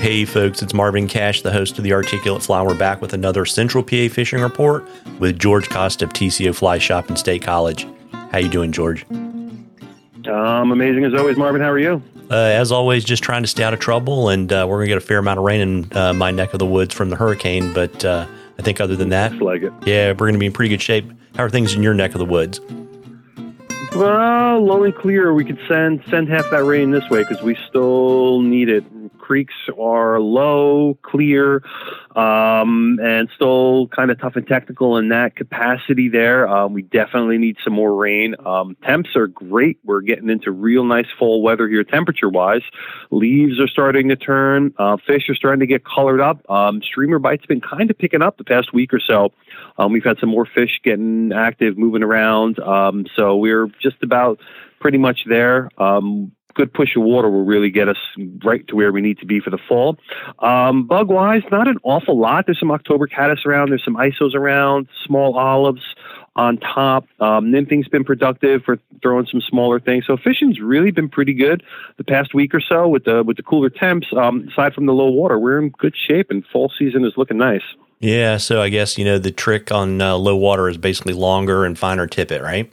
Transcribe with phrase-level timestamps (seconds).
[0.00, 2.62] Hey, folks, it's Marvin Cash, the host of the Articulate Fly.
[2.62, 4.88] We're back with another Central PA fishing report
[5.18, 7.86] with George Costa of TCO Fly Shop in State College.
[8.32, 9.04] How you doing, George?
[9.10, 11.60] Um, amazing as always, Marvin.
[11.60, 12.02] How are you?
[12.30, 14.88] Uh, as always, just trying to stay out of trouble, and uh, we're going to
[14.88, 17.16] get a fair amount of rain in uh, my neck of the woods from the
[17.16, 17.74] hurricane.
[17.74, 18.26] But uh,
[18.58, 19.72] I think other than that, like it.
[19.84, 21.12] yeah, we're going to be in pretty good shape.
[21.36, 22.58] How are things in your neck of the woods?
[23.94, 25.34] Well, low and clear.
[25.34, 28.82] We could send send half that rain this way because we still need it
[29.30, 31.62] creeks are low, clear,
[32.16, 36.48] um, and still kind of tough and technical in that capacity there.
[36.48, 38.34] Um, we definitely need some more rain.
[38.44, 39.78] Um, temps are great.
[39.84, 42.62] We're getting into real nice fall weather here, temperature wise.
[43.12, 44.74] Leaves are starting to turn.
[44.78, 46.44] Uh, fish are starting to get colored up.
[46.50, 49.32] Um, streamer bites been kind of picking up the past week or so.
[49.78, 52.58] Um, we've had some more fish getting active, moving around.
[52.58, 54.40] Um, so we're just about
[54.80, 55.68] pretty much there.
[55.78, 57.98] Um, good push of water will really get us
[58.44, 59.98] right to where we need to be for the fall.
[60.40, 62.46] Um, bug wise, not an awful lot.
[62.46, 63.70] There's some October caddis around.
[63.70, 64.88] There's some isos around.
[65.04, 65.94] Small olives
[66.36, 67.06] on top.
[67.20, 70.06] Um, nymphing's been productive for throwing some smaller things.
[70.06, 71.62] So fishing's really been pretty good
[71.96, 74.08] the past week or so with the with the cooler temps.
[74.16, 77.38] Um, aside from the low water, we're in good shape, and fall season is looking
[77.38, 77.62] nice.
[78.00, 81.64] Yeah, so I guess you know the trick on uh, low water is basically longer
[81.64, 82.72] and finer tippet, right?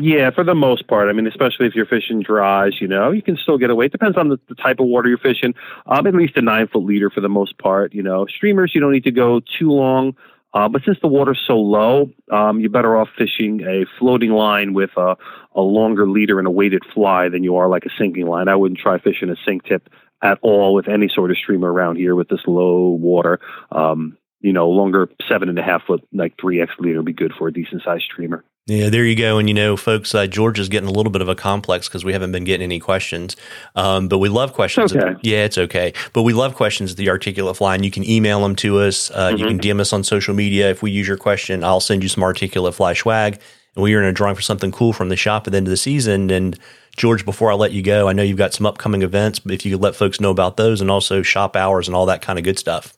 [0.00, 1.08] Yeah, for the most part.
[1.08, 3.86] I mean, especially if you're fishing dries, you know, you can still get away.
[3.86, 5.54] It depends on the, the type of water you're fishing.
[5.86, 7.92] Um, at least a nine foot leader for the most part.
[7.92, 10.14] You know, streamers you don't need to go too long.
[10.54, 14.72] Uh, but since the water's so low, um, you're better off fishing a floating line
[14.72, 15.16] with a,
[15.54, 18.48] a longer leader and a weighted fly than you are like a sinking line.
[18.48, 19.90] I wouldn't try fishing a sink tip
[20.22, 23.40] at all with any sort of streamer around here with this low water.
[23.72, 27.12] Um, you know, longer seven and a half foot, like three X leader would be
[27.12, 28.44] good for a decent sized streamer.
[28.68, 29.38] Yeah, there you go.
[29.38, 32.04] And you know, folks, uh, George is getting a little bit of a complex because
[32.04, 33.34] we haven't been getting any questions.
[33.74, 34.94] Um, but we love questions.
[34.94, 35.18] Okay.
[35.22, 35.94] yeah, it's okay.
[36.12, 39.10] But we love questions at the Articulate Fly, and you can email them to us.
[39.10, 39.38] Uh, mm-hmm.
[39.38, 40.70] You can DM us on social media.
[40.70, 43.40] If we use your question, I'll send you some Articulate Fly swag.
[43.74, 45.66] And we are in a drawing for something cool from the shop at the end
[45.66, 46.28] of the season.
[46.28, 46.58] And
[46.94, 49.64] George, before I let you go, I know you've got some upcoming events, but if
[49.64, 52.38] you could let folks know about those and also shop hours and all that kind
[52.38, 52.92] of good stuff.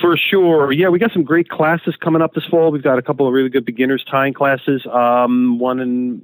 [0.00, 0.70] For sure.
[0.70, 2.70] Yeah, we got some great classes coming up this fall.
[2.70, 4.86] We've got a couple of really good beginners tying classes.
[4.86, 6.22] Um, one in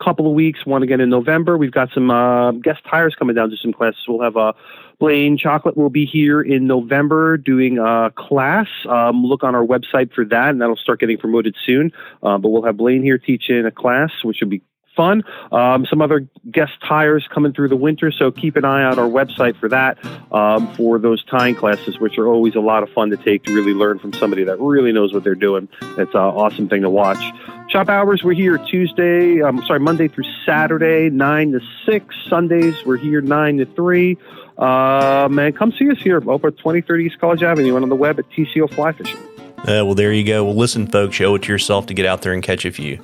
[0.00, 1.56] a couple of weeks, one again in November.
[1.56, 4.00] We've got some uh, guest tires coming down to some classes.
[4.08, 4.54] We'll have uh,
[4.98, 8.68] Blane Chocklett will be here in November doing a class.
[8.88, 11.92] Um, look on our website for that, and that'll start getting promoted soon.
[12.22, 14.62] Uh, but we'll have Blaine here teaching a class, which will be
[14.96, 15.22] fun.
[15.50, 19.08] Um, some other guest tires coming through the winter, so keep an eye on our
[19.08, 19.98] website for that
[20.32, 23.54] um, for those tying classes, which are always a lot of fun to take to
[23.54, 25.68] really learn from somebody that really knows what they're doing.
[25.82, 27.22] It's an awesome thing to watch.
[27.68, 32.14] Shop hours, we're here Tuesday, I'm um, sorry, Monday through Saturday, 9 to 6.
[32.28, 34.18] Sundays, we're here 9 to 3.
[34.58, 37.96] Um, and come see us here over at 2030 East College Avenue and on the
[37.96, 39.18] web at TCO Fly Fishing.
[39.62, 40.44] Uh, well, there you go.
[40.44, 42.98] Well, listen, folks, show it to yourself to get out there and catch a few.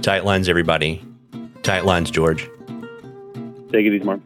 [0.00, 1.02] Tight lines, everybody.
[1.64, 2.42] Tight lines, George.
[3.72, 4.20] Take it easy, Mark.